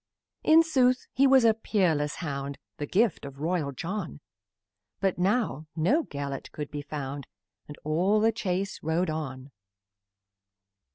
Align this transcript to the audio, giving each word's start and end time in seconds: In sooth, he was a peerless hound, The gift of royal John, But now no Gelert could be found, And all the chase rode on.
In 0.41 0.63
sooth, 0.63 1.05
he 1.13 1.27
was 1.27 1.45
a 1.45 1.53
peerless 1.53 2.15
hound, 2.15 2.57
The 2.77 2.87
gift 2.87 3.23
of 3.23 3.39
royal 3.39 3.71
John, 3.71 4.19
But 4.99 5.19
now 5.19 5.67
no 5.75 6.05
Gelert 6.05 6.51
could 6.51 6.71
be 6.71 6.81
found, 6.81 7.27
And 7.67 7.77
all 7.83 8.19
the 8.19 8.31
chase 8.31 8.79
rode 8.81 9.11
on. 9.11 9.51